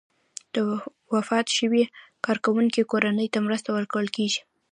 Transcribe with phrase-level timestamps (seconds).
[0.53, 0.55] د
[1.13, 1.83] وفات شوي
[2.25, 4.39] کارکوونکي کورنۍ ته مرسته ورکول کیږي.